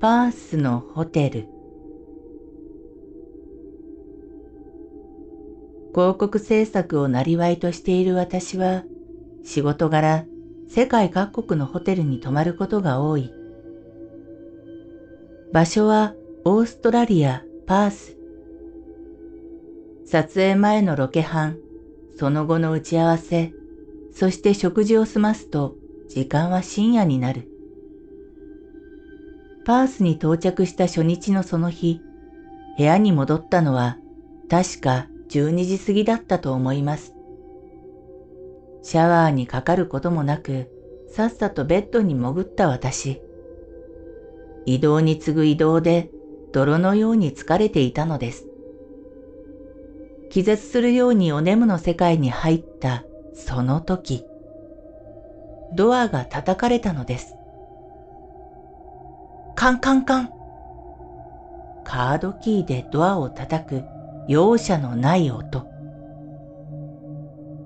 [0.00, 1.48] パースのホテル。
[5.92, 8.84] 広告制作をなりわいとしている私は
[9.42, 10.24] 仕事柄
[10.68, 13.32] 世界各国のホテルに泊まることが多い。
[15.52, 18.16] 場所はオーストラリア・パース。
[20.06, 21.58] 撮影前のロケ班
[22.16, 23.52] その後の打ち合わせ
[24.12, 25.74] そして食事を済ますと
[26.08, 27.57] 時間は深夜になる。
[29.68, 32.00] パースに到着した初日のその日、
[32.78, 33.98] 部屋に戻ったのは
[34.48, 37.12] 確か12時過ぎだったと思います。
[38.82, 40.70] シャワーにかかることもなく、
[41.10, 43.20] さっさとベッドに潜った私。
[44.64, 46.08] 移動に次ぐ移動で
[46.50, 48.46] 泥のように疲れていたのです。
[50.30, 54.24] 気絶するようにお眠の世界に入ったその時、
[55.74, 57.37] ドアが叩かれたのです。
[59.60, 60.30] カンカンカン。
[61.82, 63.82] カードキーでドアを叩く
[64.28, 65.66] 容赦のない音。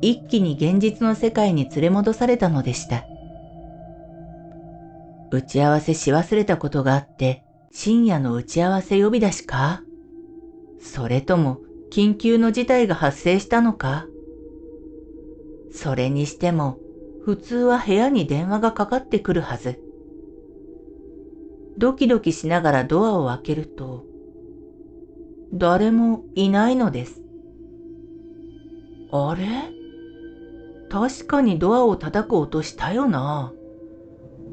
[0.00, 3.04] 一気に現実の世界に連れ戻されたのでした。
[5.30, 9.82] 打ち合わせし忘れたことがあって深夜の打ち合わせ呼び出しか？
[10.80, 11.58] それとも
[11.92, 14.06] 緊急の事態が発生したのか？
[15.70, 16.78] それにしても
[17.22, 19.78] 普通は部屋に電話がかかってくるはず。
[21.78, 24.04] ドキドキしながらドアを開けると、
[25.52, 27.22] 誰もいないのです。
[29.10, 29.46] あれ？
[30.90, 33.52] 確かにドアを叩く音したよな。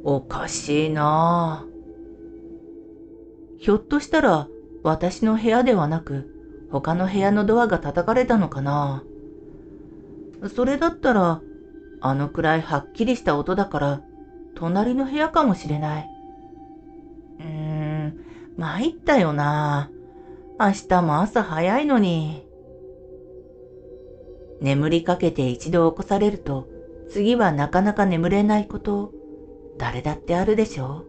[0.03, 1.66] おかしいな。
[3.57, 4.47] ひょっとしたら
[4.84, 9.03] 私の部屋ではなく他の部屋のドアが叩かれたのかな。
[10.56, 11.41] それだったら
[12.00, 14.01] あのくらいはっきりした音だから
[14.56, 16.07] 隣の部屋かもしれない。
[18.59, 19.90] 参ったよな。
[20.59, 22.46] 明日も朝早いのに。
[24.59, 26.68] 眠りかけて一度起こされると、
[27.09, 29.14] 次はなかなか眠れないこと、
[29.78, 31.06] 誰だってあるでしょ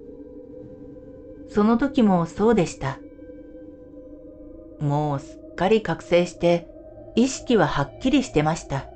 [1.48, 1.52] う。
[1.52, 3.00] その時もそうでした。
[4.78, 6.68] もうすっかり覚醒して、
[7.16, 8.86] 意識ははっきりしてました。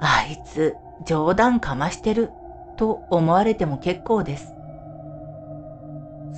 [0.00, 0.74] あいつ、
[1.06, 2.32] 冗談かましてる、
[2.76, 4.59] と思われても結構です。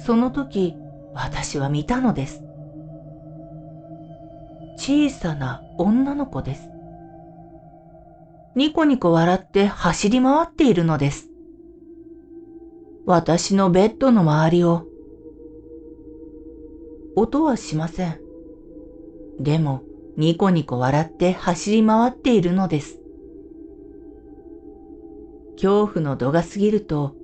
[0.05, 0.75] その時、
[1.15, 2.43] 私は見たのです。
[4.77, 6.69] 小さな女の子です。
[8.57, 11.29] ニコニコ笑って走り回っているのです。
[13.07, 14.87] 私のベッドの周りを。
[17.15, 18.19] 音はしません。
[19.39, 19.83] でも、
[20.17, 22.99] ニコニコ笑って走り回っているのです。
[25.55, 27.15] 恐怖の度が過ぎると、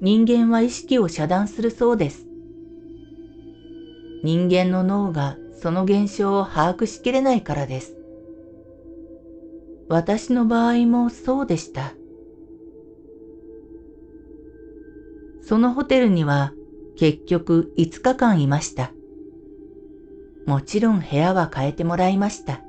[0.00, 2.26] 人間は意識を遮断するそうです。
[4.22, 7.94] 人間の脳がその現象を把握しきれないからです。
[9.88, 11.92] 私の場合もそうでした。
[15.42, 16.52] そのホテルには
[16.96, 18.92] 結局5日間いました。
[20.46, 22.62] もちろん部屋は変えてもらいました。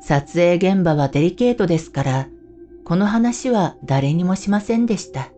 [0.00, 2.28] 撮影現場はデリケートですから、
[2.88, 5.28] この話は誰にもしませんでした。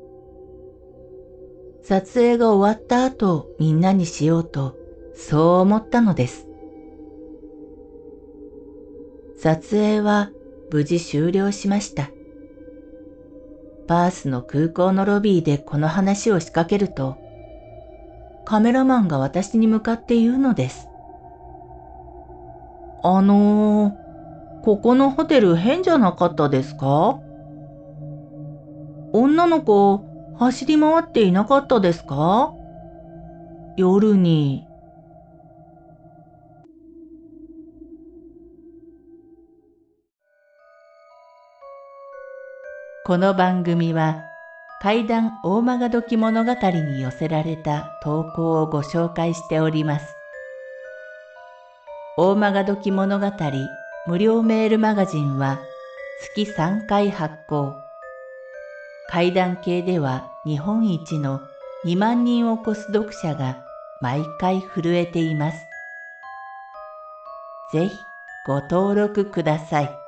[1.83, 4.77] 撮影が終わった後みんなにしようと
[5.17, 6.47] そう思ったのです。
[9.37, 10.31] 撮影は
[10.71, 12.11] 無事終了しました。
[13.89, 17.17] パースの空港のロビーでこの話を仕掛けると、
[18.45, 20.87] カメラマンが私に向かって言うのです。
[23.03, 27.19] あのー、ここのホテル変じゃなかったですか？
[29.13, 30.05] 女の子、
[30.39, 32.53] 走り回っていなかったですか？
[33.77, 34.65] 夜に。
[43.05, 44.23] この番組は
[44.81, 50.15] 怪談大曲時物語に寄せられた投稿をご紹介しております。
[52.17, 53.33] 大曲どき物語
[54.07, 55.59] 無料メールマガジンは
[56.37, 57.75] 月3回発行。
[59.11, 61.41] 階段系では日本一の
[61.85, 63.65] 2万人を超す読者が
[64.01, 65.59] 毎回震えています。
[67.73, 67.99] ぜひ
[68.47, 70.00] ご登録ください。